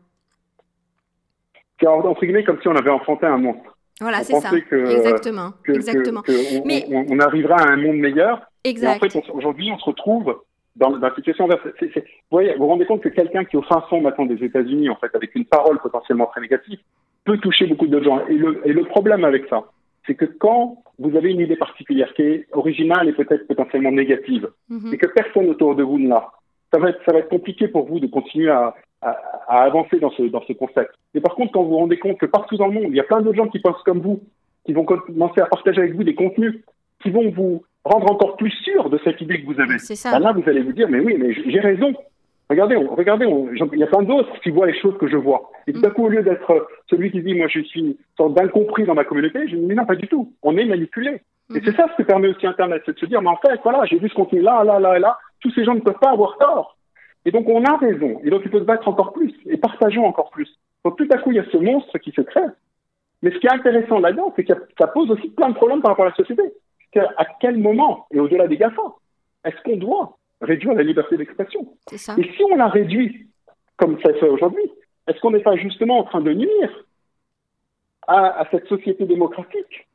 C'est 1.79 1.88
en- 1.88 2.00
entre 2.06 2.21
guillemets 2.25 2.44
comme 2.44 2.62
si 2.62 2.67
on 2.67 2.75
avait 2.75 2.89
enfanté 2.89 3.25
un 3.25 3.38
monstre. 3.38 3.75
Voilà, 4.01 4.23
c'est 4.23 4.33
ça. 4.33 4.50
pensait 4.50 4.62
que- 4.63 4.75
exactement. 4.97 5.51
Que, 5.63 5.71
exactement. 5.71 6.21
que 6.21 6.59
on, 6.62 6.65
Mais- 6.65 6.85
on- 6.89 7.06
on 7.09 7.19
arrivera 7.19 7.56
à 7.56 7.69
un 7.71 7.77
monde 7.77 7.97
meilleur. 7.97 8.41
Et 8.63 8.69
en 8.69 8.71
exact. 8.71 9.12
fait, 9.12 9.19
on- 9.29 9.35
aujourd'hui, 9.38 9.69
on 9.71 9.77
se 9.77 9.85
retrouve 9.85 10.35
dans, 10.75 10.91
dans 10.91 11.07
la 11.07 11.15
situation 11.15 11.45
inverse. 11.45 11.62
Vous 11.81 12.01
voyez, 12.31 12.53
vous 12.53 12.59
vous 12.63 12.67
rendez 12.67 12.85
compte 12.85 13.01
que 13.01 13.09
quelqu'un 13.09 13.45
qui 13.45 13.56
est 13.56 13.59
au 13.59 13.63
fin 13.63 13.81
fond 13.89 14.01
maintenant 14.01 14.25
des 14.25 14.44
États-Unis, 14.44 14.89
en 14.89 14.95
fait, 14.97 15.13
avec 15.15 15.33
une 15.35 15.45
parole 15.45 15.79
potentiellement 15.79 16.25
très 16.27 16.41
négative, 16.41 16.79
peut 17.23 17.38
toucher 17.38 17.67
beaucoup 17.67 17.88
d'autres 17.88 18.06
gens. 18.06 18.25
Et 18.27 18.33
le, 18.35 18.62
et 18.67 18.73
le 18.73 18.83
problème 18.85 19.23
avec 19.23 19.45
ça, 19.50 19.63
c'est 20.06 20.16
que 20.16 20.25
quand 20.25 20.78
vous 21.00 21.16
avez 21.18 21.31
une 21.31 21.40
idée 21.42 21.56
particulière 21.56 22.13
qui 22.13 22.22
est 22.22 22.48
originale 22.53 23.10
et 23.10 23.13
peut-être 23.13 23.48
potentiellement 23.48 23.91
négative, 23.91 24.50
Mhm. 24.70 24.94
et 24.94 24.98
que 24.98 25.08
personne 25.08 25.50
autour 25.50 25.75
de 25.75 25.84
vous 25.84 26.00
ne 26.00 26.10
l'a, 26.10 26.27
ça 26.74 26.79
va 26.79 26.89
être, 26.89 27.00
ça 27.06 27.12
va 27.12 27.20
être 27.20 27.29
compliqué 27.29 27.68
pour 27.68 27.86
vous 27.86 28.00
de 28.00 28.08
continuer 28.08 28.50
à, 28.50 28.74
à, 29.01 29.10
à 29.48 29.62
avancer 29.63 30.00
dans 30.00 30.12
ce, 30.12 30.24
dans 30.24 30.41
ce 30.48 30.53
concept. 30.53 30.91
Mais 31.13 31.22
par 31.22 31.36
contre, 31.36 31.51
quand 31.53 31.63
vous 31.63 31.70
vous 31.72 31.77
rendez 31.77 31.98
compte 32.00 32.18
que 32.18 32.25
partout 32.25 32.58
dans 32.58 32.68
le 32.68 32.74
monde, 32.74 32.86
il 32.89 32.96
y 32.96 33.00
a 33.00 33.03
plein 33.03 33.22
d'autres 33.22 33.38
gens 33.38 33.48
qui 33.48 33.60
pensent 33.60 33.82
comme 33.84 34.00
vous, 34.00 34.22
qui 34.65 34.74
vont 34.74 34.84
commencer 34.86 35.41
à 35.41 35.46
partager 35.46 35.79
avec 35.79 35.94
vous 35.96 36.03
des 36.03 36.15
contenus, 36.15 36.62
qui 37.03 37.10
vont 37.12 37.29
vous 37.29 37.63
rendre 37.84 38.12
encore 38.12 38.36
plus 38.38 38.50
sûr 38.63 38.89
de 38.89 39.00
cette 39.03 39.22
idée 39.22 39.41
que 39.41 39.46
vous 39.46 39.60
avez, 39.60 39.77
C'est 39.77 39.94
ben 39.94 40.12
ça. 40.12 40.20
là, 40.20 40.32
vous 40.34 40.48
allez 40.50 40.62
vous 40.62 40.72
dire, 40.74 40.89
mais 40.89 41.00
oui, 41.00 41.15
mais 41.20 41.34
j'ai 41.34 41.60
raison. 41.60 41.94
Regardez, 42.50 42.75
regardez, 42.75 43.25
il 43.25 43.80
y 43.80 43.84
a 43.84 43.88
plein 43.88 44.04
d'autres 44.04 44.40
qui 44.42 44.52
voient 44.52 44.68
les 44.68 44.80
choses 44.80 44.98
que 45.00 45.08
je 45.08 45.18
vois. 45.18 45.50
Et 45.68 45.74
tout 45.74 45.82
à 45.84 45.90
coup, 45.90 46.06
au 46.06 46.10
lieu 46.10 46.22
d'être 46.22 46.52
euh, 46.52 46.60
celui 46.90 47.10
qui 47.12 47.22
dit, 47.22 47.34
moi, 47.34 47.48
je 47.48 47.62
suis 47.62 47.80
une 47.80 47.96
sorte 48.18 48.36
d'incompris 48.36 48.84
dans 48.84 48.94
ma 48.94 49.04
communauté, 49.04 49.48
je 49.48 49.56
dis, 49.56 49.66
mais 49.66 49.74
non, 49.74 49.86
pas 49.86 49.96
du 49.96 50.08
tout. 50.08 50.32
On 50.44 50.56
est 50.58 50.66
manipulé. 50.66 51.10
Et 51.12 51.22
Mhm. 51.56 51.62
c'est 51.66 51.75
ça 51.75 51.88
ce 51.92 51.98
que 52.02 52.08
permet 52.08 52.28
aussi 52.28 52.46
Internet, 52.46 52.84
c'est 52.86 52.94
de 52.94 53.00
se 53.00 53.06
dire, 53.08 53.22
mais 53.22 53.30
en 53.30 53.38
fait, 53.38 53.60
voilà, 53.64 53.86
j'ai 53.86 53.98
vu 53.98 54.10
ce 54.10 54.14
contenu 54.16 54.42
là, 54.42 54.64
là, 54.64 54.80
là 54.80 55.00
là, 55.00 55.18
tous 55.42 55.52
ces 55.52 55.64
gens 55.66 55.74
ne 55.75 55.80
peuvent 55.80 56.00
pas 56.00 56.12
avoir 56.12 56.38
tort. 56.38 56.78
Et 57.25 57.32
donc, 57.32 57.48
on 57.50 57.64
a 57.64 57.78
raison. 57.78 58.20
Et 58.24 58.30
donc, 58.30 58.42
il 58.46 58.52
faut 58.52 58.60
se 58.60 58.64
battre 58.64 58.88
encore 58.88 59.14
plus. 59.14 59.34
Et 59.48 59.58
partageons 59.58 60.06
encore 60.06 60.30
plus. 60.30 60.50
Donc, 60.84 60.98
tout 60.98 61.08
à 61.12 61.18
coup, 61.18 61.32
il 61.32 61.38
y 61.38 61.40
a 61.40 61.46
ce 61.52 61.58
monstre 61.58 61.98
qui 61.98 62.12
se 62.12 62.22
crée. 62.22 62.42
Mais 63.24 63.32
ce 63.32 63.38
qui 63.40 63.48
est 63.48 63.52
intéressant 63.54 63.98
là-dedans, 64.00 64.32
c'est 64.36 64.44
que 64.44 64.54
ça 64.78 64.86
pose 64.86 65.10
aussi 65.10 65.30
plein 65.30 65.50
de 65.50 65.56
problèmes 65.56 65.82
par 65.82 65.92
rapport 65.92 66.06
à 66.06 66.10
la 66.10 66.16
société. 66.16 66.44
C'est 66.94 67.00
à 67.00 67.25
quel 67.42 67.58
moment, 67.58 68.06
et 68.12 68.20
au-delà 68.20 68.48
des 68.48 68.58
GAFA, 68.58 68.84
est-ce 69.46 69.56
qu'on 69.64 69.78
doit 69.78 70.18
réduire 70.42 70.74
la 70.74 70.84
liberté 70.84 71.18
d'expression. 71.18 71.74
Et 72.18 72.24
si 72.36 72.44
on 72.51 72.56
la 72.56 72.68
réduit, 72.68 73.27
comme 73.77 74.00
ça 74.01 74.13
se 74.13 74.20
fait 74.20 74.30
aujourd'hui, 74.30 74.63
est-ce 75.08 75.20
qu'on 75.20 75.32
n'est 75.32 75.42
pas 75.44 75.56
justement 75.56 76.00
en 76.00 76.04
train 76.04 76.22
de 76.22 76.34
nuire 76.34 76.86
à, 78.08 78.42
à 78.42 78.50
cette 78.51 78.68
société 78.68 79.06
démocratique? 79.06 79.88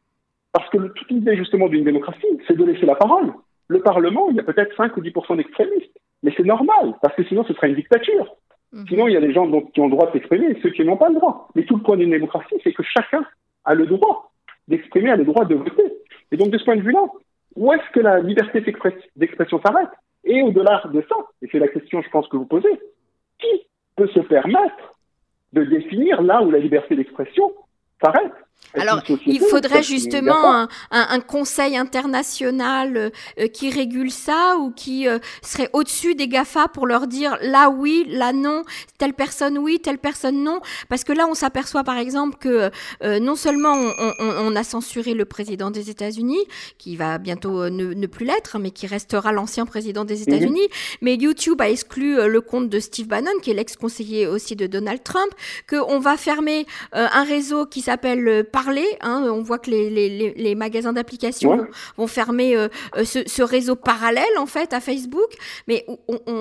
Parce 0.53 0.69
que 0.71 0.79
le- 0.79 0.93
toute 0.93 1.11
l'idée 1.11 1.37
justement 1.37 1.69
d'une 1.69 1.85
démocratie, 1.85 2.27
c'est 2.47 2.57
de 2.57 2.65
laisser 2.65 2.87
la 2.87 2.95
parole. 2.97 3.33
Le 3.69 3.81
Parlement, 3.81 4.29
il 4.31 4.37
y 4.37 4.41
a 4.41 4.43
peut-être 4.43 4.75
5 4.77 4.97
ou 4.97 5.01
10 5.01 5.13
d'extrémistes. 5.37 5.97
Mais 6.23 6.33
c'est 6.37 6.45
normal, 6.45 6.95
parce 7.01 7.15
que 7.15 7.25
sinon 7.25 7.45
ce 7.45 7.55
serait 7.55 7.69
une 7.71 7.77
dictature. 7.77 8.37
Mhm. 8.73 8.87
Sinon, 8.89 9.09
il 9.09 9.15
y 9.15 9.17
a 9.17 9.21
des 9.21 9.33
gens 9.33 9.47
donc, 9.47 9.73
qui 9.73 9.81
ont 9.81 9.87
le 9.87 9.93
droit 9.93 10.07
de 10.09 10.13
s'exprimer 10.13 10.47
et 10.51 10.61
ceux 10.63 10.71
qui 10.71 10.85
n'ont 10.85 10.97
pas 10.97 11.09
le 11.09 11.15
droit. 11.15 11.49
Mais 11.55 11.65
tout 11.65 11.77
le 11.77 11.83
point 11.83 11.97
d'une 11.97 12.11
démocratie, 12.11 12.55
c'est 12.63 12.73
que 12.73 12.83
chacun 12.83 13.25
a 13.65 13.75
le 13.75 13.87
droit 13.87 14.31
d'exprimer, 14.69 15.11
a 15.11 15.17
le 15.17 15.25
droit 15.25 15.45
de 15.45 15.55
voter. 15.55 15.93
Et 16.31 16.37
donc, 16.37 16.51
de 16.51 16.59
ce 16.59 16.65
point 16.65 16.77
de 16.77 16.83
vue-là, 16.83 17.03
où 17.57 17.73
est-ce 17.73 17.91
que 17.93 18.01
la 18.01 18.21
liberté 18.21 18.61
d'expression 19.17 19.61
s'arrête? 19.63 19.89
Et 20.25 20.43
au-delà 20.43 20.83
de 20.93 21.05
ça, 21.09 21.17
et 21.43 21.49
c'est 21.51 21.59
la 21.59 21.69
question, 21.69 22.03
je 22.03 22.11
pense, 22.11 22.29
que 22.29 22.37
vous 22.37 22.47
posez, 22.47 22.81
qui 23.39 23.67
peut 23.97 24.09
se 24.09 24.21
permettre 24.21 24.99
de 25.53 25.65
définir 25.65 26.23
là 26.23 26.43
où 26.43 26.51
la 26.51 26.59
liberté 26.59 26.95
d'expression 26.95 27.53
s'arrête? 28.03 28.33
Alors, 28.75 29.03
il 29.27 29.41
faudrait 29.41 29.83
justement 29.83 30.69
un, 30.91 31.21
conseil 31.21 31.77
international 31.77 33.13
euh, 33.39 33.49
qui 33.49 33.71
régule 33.71 34.11
ça 34.11 34.57
ou 34.59 34.71
qui 34.71 35.09
euh, 35.09 35.19
serait 35.43 35.69
au-dessus 35.73 36.15
des 36.15 36.29
GAFA 36.29 36.69
pour 36.69 36.87
leur 36.87 37.07
dire 37.07 37.37
là 37.43 37.69
oui, 37.69 38.07
là 38.09 38.33
non, 38.33 38.63
telle 38.99 39.13
personne 39.13 39.59
oui, 39.59 39.81
telle 39.81 39.99
personne 39.99 40.43
non. 40.43 40.61
Parce 40.89 41.05
que 41.05 41.13
là, 41.13 41.27
on 41.29 41.35
s'aperçoit 41.35 41.85
par 41.85 41.99
exemple 41.99 42.37
que 42.39 42.71
euh, 43.03 43.19
non 43.19 43.35
seulement 43.37 43.77
on, 44.19 44.57
a 44.57 44.65
censuré 44.65 45.15
le 45.15 45.25
président 45.25 45.71
des 45.71 45.91
États-Unis, 45.91 46.45
qui 46.79 46.97
va 46.97 47.19
bientôt 47.19 47.69
ne, 47.71 48.07
plus 48.07 48.25
l'être, 48.25 48.59
mais 48.59 48.71
qui 48.71 48.87
restera 48.87 49.33
l'ancien 49.33 49.67
président 49.67 50.05
des 50.05 50.17
mhm. 50.17 50.23
États-Unis, 50.23 50.69
mais 51.01 51.15
YouTube 51.15 51.61
a 51.61 51.71
exclu 51.71 52.17
le 52.29 52.41
compte 52.41 52.69
de 52.69 52.81
Steve 52.81 53.07
Bannon, 53.07 53.31
qui 53.43 53.51
est 53.51 53.55
l'ex-conseiller 53.55 54.27
aussi 54.27 54.57
de 54.57 54.67
Donald 54.67 55.03
Trump, 55.03 55.31
qu'on 55.69 55.99
va 55.99 56.17
fermer 56.17 56.67
un 56.93 57.25
réseau 57.25 57.67
qui 57.67 57.81
s'appelle 57.81 58.45
parler. 58.51 58.87
Hein, 59.01 59.25
on 59.27 59.43
voit 59.43 59.59
que 59.59 59.71
les, 59.71 60.55
magasins 60.55 60.93
d'applications 60.93 61.67
vont, 61.97 62.07
fermer 62.07 62.57
euh, 62.57 62.69
euh, 62.97 63.05
ce, 63.05 63.43
réseau 63.43 63.77
parallèle 63.77 64.37
en 64.39 64.47
fait 64.47 64.73
à 64.73 64.81
Facebook. 64.81 65.31
Mais 65.69 65.87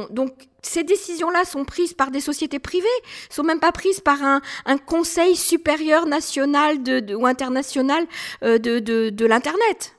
donc 0.10 0.32
ces 0.62 0.84
décisions-là 0.84 1.46
sont 1.46 1.66
prises 1.66 1.94
par 1.94 2.12
des 2.12 2.20
sociétés 2.20 2.60
privées, 2.60 2.88
sont 3.30 3.44
même 3.44 3.60
pas 3.60 3.72
prises 3.72 4.02
par 4.02 4.22
un, 4.24 4.42
conseil 4.86 5.36
supérieur 5.36 6.06
national 6.06 6.84
de, 6.84 7.16
ou 7.16 7.26
international 7.26 8.04
euh, 8.44 8.58
de, 8.58 8.80
de, 8.80 9.26
l'internet. 9.26 9.96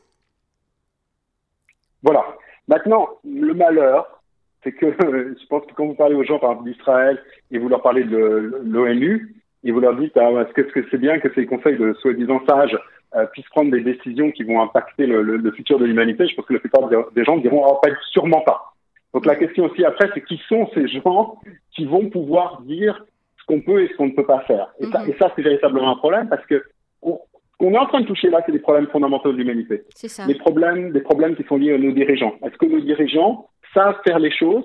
Voilà. 2.02 2.24
Maintenant, 2.68 3.08
le 3.24 3.54
malheur, 3.54 4.22
c'est 4.62 4.72
que 4.72 4.86
je 5.00 5.46
pense 5.48 5.64
que 5.66 5.72
quand 5.74 5.86
vous 5.86 5.94
parlez 5.94 6.14
aux 6.14 6.24
gens, 6.24 6.38
par 6.38 6.52
exemple, 6.52 6.70
d'Israël, 6.70 7.22
et 7.50 7.58
vous 7.58 7.68
leur 7.68 7.82
parlez 7.82 8.04
de 8.04 8.60
l'ONU, 8.64 9.34
et 9.64 9.72
vous 9.72 9.80
leur 9.80 9.96
dites 9.96 10.16
ah, 10.16 10.30
est-ce 10.30 10.52
que 10.52 10.84
c'est 10.90 10.98
bien 10.98 11.18
que 11.18 11.32
ces 11.34 11.46
conseils 11.46 11.76
de 11.76 11.92
soi-disant 11.94 12.40
sages 12.48 12.78
euh, 13.16 13.26
puissent 13.26 13.48
prendre 13.48 13.70
des 13.70 13.80
décisions 13.80 14.30
qui 14.30 14.44
vont 14.44 14.60
impacter 14.62 15.06
le, 15.06 15.22
le, 15.22 15.52
futur 15.52 15.78
de 15.78 15.84
l'humanité? 15.84 16.26
Je 16.26 16.34
pense 16.34 16.46
que 16.46 16.54
la 16.54 16.60
plupart 16.60 16.88
des 16.88 17.24
gens 17.24 17.36
diront 17.38 17.64
oh, 17.66 17.78
pas, 17.82 17.90
sûrement 18.10 18.40
pas. 18.42 18.72
Donc 19.12 19.26
la 19.26 19.36
question 19.36 19.64
aussi 19.64 19.84
après, 19.84 20.08
c'est 20.14 20.24
qui 20.24 20.40
sont 20.48 20.68
ces 20.74 20.86
gens 20.88 21.38
qui 21.74 21.84
vont 21.84 22.08
pouvoir 22.08 22.62
dire 22.62 23.04
ce 23.38 23.44
qu'on 23.46 23.60
peut 23.60 23.82
et 23.82 23.88
ce 23.88 23.96
qu'on 23.96 24.06
ne 24.06 24.12
peut 24.12 24.26
pas 24.26 24.40
faire? 24.40 24.68
Et, 24.78 24.86
ça, 24.86 25.00
mhm. 25.00 25.14
ça, 25.18 25.32
c'est 25.34 25.42
véritablement 25.42 25.90
un 25.90 25.96
problème 25.96 26.28
parce 26.28 26.44
que 26.46 26.64
qu'on 27.00 27.74
est 27.74 27.78
en 27.78 27.86
train 27.86 28.00
de 28.00 28.06
toucher 28.06 28.30
là, 28.30 28.40
c'est 28.46 28.52
des 28.52 28.58
problèmes 28.58 28.86
fondamentaux 28.86 29.32
de 29.32 29.36
l'humanité. 29.36 29.82
C'est 29.94 30.08
ça. 30.08 30.26
Des 30.26 30.34
problèmes, 30.34 30.92
des 30.92 31.02
problèmes 31.02 31.36
qui 31.36 31.42
sont 31.44 31.56
liés 31.56 31.74
à 31.74 31.78
nos 31.78 31.92
dirigeants. 31.92 32.34
Est-ce 32.42 32.56
que 32.56 32.66
nos 32.66 32.80
dirigeants 32.80 33.48
savent 33.74 34.00
faire 34.02 34.18
les 34.18 34.30
choses? 34.30 34.64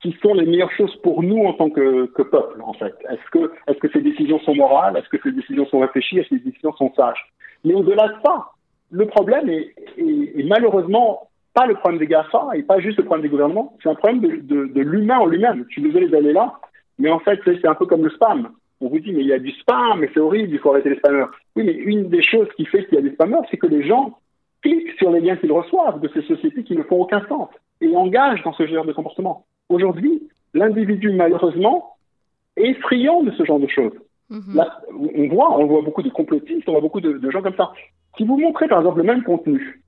Qui 0.00 0.16
sont 0.22 0.34
les 0.34 0.46
meilleures 0.46 0.72
choses 0.72 0.94
pour 1.02 1.22
nous 1.22 1.44
en 1.44 1.54
tant 1.54 1.70
que, 1.70 2.06
peuple, 2.06 2.62
en 2.62 2.72
fait. 2.74 2.94
Est-ce 3.10 3.78
que, 3.78 3.92
ces 3.92 4.00
décisions 4.00 4.38
sont 4.40 4.54
morales? 4.54 4.96
Est-ce 4.96 5.08
que 5.08 5.20
ces 5.22 5.32
décisions 5.32 5.66
sont 5.66 5.80
réfléchies? 5.80 6.18
Est-ce 6.18 6.28
que 6.28 6.38
ces 6.38 6.44
décisions 6.44 6.72
sont 6.74 6.92
sages? 6.94 7.32
Mais 7.64 7.74
au-delà 7.74 8.08
de 8.08 8.14
ça, 8.24 8.46
le 8.90 9.06
problème 9.06 9.48
est, 9.48 9.74
malheureusement 10.44 11.28
pas 11.54 11.66
le 11.66 11.74
problème 11.74 11.98
des 11.98 12.06
GAFA 12.06 12.50
et 12.54 12.62
pas 12.62 12.78
juste 12.78 12.98
le 12.98 13.04
problème 13.04 13.22
des 13.22 13.30
gouvernements, 13.30 13.76
c'est 13.82 13.88
un 13.88 13.96
problème 13.96 14.20
de 14.20 14.80
l'humain 14.80 15.18
en 15.18 15.26
lui-même. 15.26 15.64
Je 15.68 15.72
suis 15.72 15.82
désolé 15.82 16.08
d'aller 16.08 16.32
là, 16.32 16.54
mais 16.98 17.10
en 17.10 17.18
fait, 17.18 17.40
c'est 17.44 17.66
un 17.66 17.74
peu 17.74 17.86
comme 17.86 18.04
le 18.04 18.10
spam. 18.10 18.50
On 18.80 18.88
vous 18.88 19.00
dit, 19.00 19.12
mais 19.12 19.22
il 19.22 19.26
y 19.26 19.32
a 19.32 19.38
du 19.38 19.50
spam, 19.52 19.98
mais 19.98 20.10
c'est 20.14 20.20
horrible, 20.20 20.52
il 20.52 20.58
faut 20.60 20.70
arrêter 20.70 20.90
les 20.90 20.98
spammers. 20.98 21.26
Oui, 21.56 21.64
mais 21.64 21.72
une 21.72 22.08
des 22.08 22.22
choses 22.22 22.48
qui 22.56 22.64
fait 22.64 22.84
qu'il 22.86 22.94
y 22.94 22.98
a 22.98 23.02
des 23.02 23.12
spammers, 23.12 23.42
c'est 23.50 23.56
que 23.56 23.66
les 23.66 23.84
gens 23.84 24.18
cliquent 24.62 24.96
sur 24.98 25.10
les 25.10 25.20
liens 25.20 25.36
qu'ils 25.36 25.52
reçoivent 25.52 26.00
de 26.00 26.08
ces 26.14 26.22
sociétés 26.22 26.62
qui 26.62 26.76
ne 26.76 26.82
font 26.84 27.00
aucun 27.00 27.24
sens 27.26 27.48
et 27.80 27.94
engagent 27.96 28.42
dans 28.44 28.52
ce 28.52 28.66
genre 28.66 28.84
de 28.84 28.92
comportement. 28.92 29.46
Aujourd'hui, 29.68 30.28
l'individu, 30.54 31.12
malheureusement, 31.12 31.96
est 32.56 32.74
friand 32.74 33.22
de 33.22 33.30
ce 33.32 33.44
genre 33.44 33.60
de 33.60 33.68
choses. 33.68 33.92
Mhm. 34.30 34.62
on 35.16 35.28
voit, 35.28 35.58
on 35.58 35.66
voit 35.66 35.80
beaucoup 35.80 36.02
de 36.02 36.10
complotistes, 36.10 36.68
on 36.68 36.72
voit 36.72 36.82
beaucoup 36.82 37.00
de, 37.00 37.30
gens 37.30 37.40
comme 37.40 37.56
ça. 37.56 37.72
Si 38.18 38.24
vous 38.24 38.36
montrez, 38.36 38.68
par 38.68 38.80
exemple, 38.80 38.98
le 38.98 39.04
même 39.04 39.22
contenu 39.22 39.82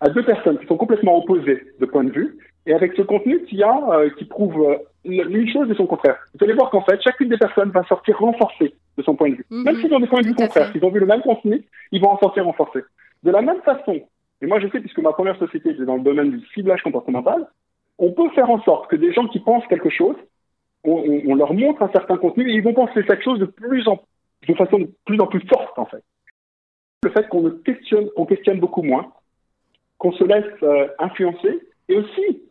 à 0.00 0.08
deux 0.08 0.24
personnes 0.24 0.58
qui 0.58 0.66
sont 0.66 0.78
complètement 0.78 1.18
opposées 1.18 1.62
de 1.78 1.86
point 1.86 2.04
de 2.04 2.10
vue, 2.10 2.38
et 2.64 2.72
avec 2.72 2.94
ce 2.94 3.02
contenu 3.02 3.42
qui 3.44 3.62
a, 3.62 3.76
euh, 3.90 4.10
qui 4.16 4.24
prouve 4.24 4.58
euh, 4.62 4.76
une 5.04 5.48
chose 5.52 5.70
et 5.70 5.74
son 5.74 5.86
contraire, 5.86 6.16
vous 6.34 6.44
allez 6.44 6.54
voir 6.54 6.70
qu'en 6.70 6.82
fait, 6.82 7.00
chacune 7.02 7.28
des 7.28 7.36
personnes 7.36 7.70
va 7.70 7.82
sortir 7.84 8.18
renforcée 8.18 8.74
de 8.96 9.02
son 9.02 9.14
point 9.14 9.30
de 9.30 9.34
vue. 9.34 9.46
Mhm. 9.50 9.64
Même 9.64 9.76
s'ils 9.76 9.92
ont 9.92 10.00
des 10.00 10.06
points 10.06 10.22
de 10.22 10.28
vue 10.28 10.34
contraires, 10.34 10.72
s'ils 10.72 10.84
ont 10.84 10.90
vu 10.90 11.00
le 11.00 11.06
même 11.06 11.22
contenu, 11.22 11.62
ils 11.90 12.00
vont 12.00 12.10
en 12.10 12.18
sortir 12.18 12.44
renforcés. 12.44 12.84
De 13.22 13.30
la 13.30 13.42
même 13.42 13.60
façon, 13.62 14.00
et 14.40 14.46
moi 14.46 14.58
je 14.58 14.68
sais, 14.68 14.80
puisque 14.80 14.98
ma 14.98 15.12
première 15.12 15.38
société 15.38 15.70
était 15.70 15.84
dans 15.84 15.96
le 15.96 16.02
domaine 16.02 16.30
du 16.30 16.40
ciblage 16.54 16.82
comportemental, 16.82 17.46
on 18.02 18.10
peut 18.10 18.28
faire 18.30 18.50
en 18.50 18.60
sorte 18.62 18.90
que 18.90 18.96
des 18.96 19.12
gens 19.12 19.28
qui 19.28 19.38
pensent 19.38 19.66
quelque 19.68 19.88
chose, 19.88 20.16
on, 20.84 21.36
leur 21.36 21.54
montre 21.54 21.82
un 21.82 21.90
certain 21.92 22.16
contenu 22.16 22.50
et 22.50 22.54
ils 22.54 22.62
vont 22.62 22.74
penser 22.74 23.04
cette 23.08 23.22
chose 23.22 23.38
de 23.38 23.44
plus 23.44 23.86
en 23.86 24.02
de 24.48 24.54
façon 24.54 24.80
de 24.80 24.90
plus 25.04 25.20
en 25.20 25.28
plus 25.28 25.40
forte 25.46 25.78
en 25.78 25.86
fait. 25.86 26.02
Le 27.04 27.10
fait 27.10 27.28
qu'on 27.28 27.48
questionne, 27.64 28.08
qu'on 28.16 28.26
questionne 28.26 28.58
beaucoup 28.58 28.82
moins, 28.82 29.12
qu'on 29.98 30.10
se 30.12 30.24
laisse 30.24 30.52
euh, 30.64 30.88
influencer, 30.98 31.60
et 31.88 31.96
aussi, 31.96 32.42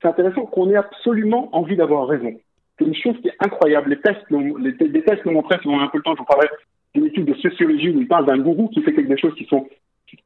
c'est 0.00 0.06
intéressant 0.06 0.46
qu'on 0.46 0.70
ait 0.70 0.76
absolument 0.76 1.48
envie 1.52 1.76
d'avoir 1.76 2.06
raison. 2.06 2.32
C'est 2.78 2.84
une 2.84 2.94
chose 2.94 3.20
qui 3.22 3.28
est 3.28 3.36
incroyable. 3.40 3.90
Les 3.90 4.00
tests, 4.00 4.24
les, 4.30 4.88
les 4.88 5.02
tests 5.02 5.24
nous 5.24 5.32
montraient, 5.32 5.58
si 5.62 5.66
on 5.66 5.80
a 5.80 5.82
un 5.82 5.88
peu 5.88 5.98
le 5.98 6.04
temps, 6.04 6.14
je 6.14 6.20
vous 6.20 6.24
parlerai 6.24 6.48
d'une 6.94 7.06
étude 7.06 7.24
de 7.24 7.34
sociologie 7.34 7.90
où 7.90 8.00
il 8.00 8.06
parle 8.06 8.26
d'un 8.26 8.38
gourou 8.38 8.68
qui 8.68 8.82
fait 8.82 8.94
quelque 8.94 9.16
chose 9.16 9.34
qui 9.34 9.46
sont 9.46 9.66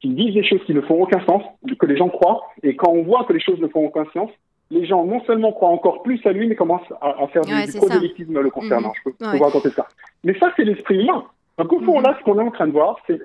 qui 0.01 0.09
disent 0.09 0.33
des 0.33 0.43
choses 0.43 0.63
qui 0.65 0.73
ne 0.73 0.81
font 0.81 1.01
aucun 1.01 1.23
sens, 1.25 1.43
que 1.79 1.85
les 1.85 1.97
gens 1.97 2.09
croient, 2.09 2.43
et 2.61 2.75
quand 2.75 2.91
on 2.91 3.03
voit 3.03 3.23
que 3.23 3.33
les 3.33 3.39
choses 3.39 3.59
ne 3.59 3.67
font 3.67 3.85
aucun 3.85 4.05
sens, 4.13 4.29
les 4.69 4.85
gens 4.85 5.05
non 5.05 5.23
seulement 5.25 5.51
croient 5.51 5.69
encore 5.69 6.03
plus 6.03 6.19
à 6.25 6.31
lui, 6.31 6.47
mais 6.47 6.55
commencent 6.55 6.91
à, 7.01 7.27
faire 7.27 7.43
du, 7.43 7.77
prosélytisme 7.77 8.39
le 8.39 8.49
concernant. 8.49 8.89
Mhm. 8.89 9.13
Je 9.19 9.25
peux, 9.25 9.37
vous 9.37 9.43
raconter 9.43 9.69
ça. 9.71 9.87
Mais 10.23 10.37
ça, 10.39 10.51
c'est 10.55 10.63
l'esprit 10.63 11.01
humain. 11.01 11.23
Donc 11.57 11.73
au 11.73 11.79
fond, 11.81 11.97
mhm. 11.97 12.05
là, 12.05 12.17
ce 12.19 12.23
qu'on 12.23 12.39
est 12.39 12.43
en 12.43 12.51
train 12.51 12.67
de 12.67 12.73
voir, 12.73 12.97
c'est 13.07 13.19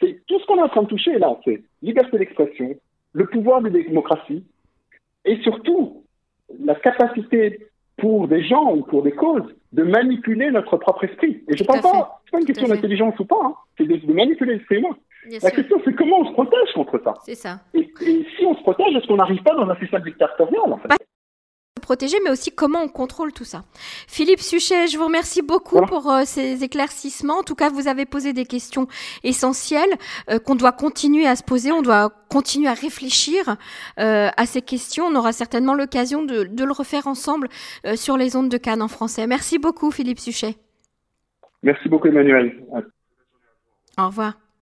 tout 0.00 0.40
ce 0.40 0.46
qu'on 0.46 0.58
est 0.58 0.62
en 0.62 0.68
train 0.68 0.82
de 0.82 0.88
toucher 0.88 1.18
là, 1.18 1.36
c'est 1.44 1.62
liberté 1.80 2.18
d'expression, 2.18 2.74
le 3.12 3.26
pouvoir 3.26 3.62
des 3.62 3.70
démocraties, 3.70 4.44
et 5.24 5.36
surtout 5.42 6.02
la 6.64 6.74
capacité 6.74 7.68
pour 7.98 8.26
des 8.26 8.42
gens 8.42 8.74
ou 8.74 8.82
pour 8.82 9.02
des 9.02 9.12
causes 9.12 9.54
de 9.72 9.82
manipuler 9.84 10.50
notre 10.50 10.76
propre 10.76 11.04
esprit. 11.04 11.42
Et 11.48 11.56
je 11.56 11.64
pense 11.64 11.80
pas, 11.80 12.20
c'est 12.24 12.32
pas 12.32 12.40
une 12.40 12.46
question 12.46 12.68
d'intelligence 12.68 13.18
ou 13.20 13.24
pas, 13.24 13.40
hein. 13.42 13.54
c'est 13.78 13.84
de, 13.84 14.12
manipuler 14.12 14.54
l'esprit 14.54 14.78
humain. 14.78 14.96
La 15.30 15.50
question, 15.50 15.80
c'est 15.84 15.94
comment 15.94 16.20
on 16.20 16.26
se 16.26 16.32
protège 16.32 16.72
contre 16.74 17.00
ça. 17.04 17.14
C'est 17.24 17.34
ça. 17.34 17.60
Et, 17.74 17.92
si 18.36 18.44
on 18.46 18.54
se 18.54 18.62
protège, 18.62 18.96
est-ce 18.96 19.06
qu'on 19.06 19.16
n'arrive 19.16 19.42
pas 19.42 19.54
dans 19.54 19.68
un 19.68 19.76
système 19.76 20.02
dictatorial, 20.02 20.72
en 20.72 20.78
fait 20.78 20.88
protéger, 21.82 22.16
mais 22.24 22.30
aussi 22.30 22.50
comment 22.50 22.80
on 22.82 22.88
contrôle 22.88 23.32
tout 23.32 23.44
ça. 23.44 23.64
Philippe 24.08 24.40
Suchet, 24.40 24.86
je 24.86 24.96
vous 24.96 25.04
remercie 25.04 25.42
beaucoup 25.42 25.82
pour 25.82 26.10
euh, 26.10 26.22
ces 26.24 26.64
éclaircissements. 26.64 27.40
En 27.40 27.42
tout 27.42 27.54
cas, 27.54 27.68
vous 27.68 27.88
avez 27.88 28.06
posé 28.06 28.32
des 28.32 28.46
questions 28.46 28.86
essentielles 29.24 29.90
euh, 30.30 30.38
qu'on 30.38 30.54
doit 30.54 30.72
continuer 30.72 31.26
à 31.26 31.36
se 31.36 31.42
poser. 31.42 31.70
On 31.72 31.82
doit 31.82 32.10
continuer 32.30 32.68
à 32.68 32.74
réfléchir 32.74 33.56
euh, 33.98 34.28
à 34.34 34.46
ces 34.46 34.62
questions. 34.62 35.04
On 35.04 35.14
aura 35.14 35.32
certainement 35.32 35.74
l'occasion 35.74 36.24
de, 36.24 36.44
de, 36.44 36.64
le 36.64 36.72
refaire 36.72 37.06
ensemble 37.06 37.48
sur 37.96 38.16
les 38.16 38.36
ondes 38.36 38.48
de 38.48 38.56
Cannes 38.56 38.80
en 38.80 38.88
français. 38.88 39.26
Merci 39.26 39.58
beaucoup, 39.58 39.90
Philippe 39.90 40.20
Suchet. 40.20 40.54
Merci 41.62 41.88
beaucoup, 41.88 42.08
Emmanuel. 42.08 42.64
Au 43.98 44.06
revoir. 44.06 44.41